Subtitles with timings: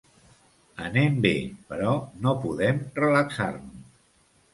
[0.85, 1.33] Anem bé,
[1.73, 1.91] però
[2.23, 3.85] no podem relaxar-nos.